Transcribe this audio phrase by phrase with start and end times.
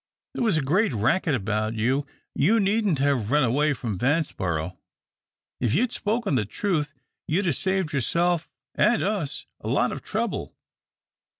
[0.33, 2.07] "There was a great racket about you.
[2.33, 4.75] You needn't have run away from Vanceboro
[5.59, 6.95] if you'd spoken the truth,
[7.27, 10.55] you'd saved yourself and us a lot of trouble.